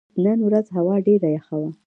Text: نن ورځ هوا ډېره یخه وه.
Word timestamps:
نن 0.23 0.39
ورځ 0.47 0.65
هوا 0.77 0.95
ډېره 1.07 1.27
یخه 1.37 1.55
وه. 1.61 1.69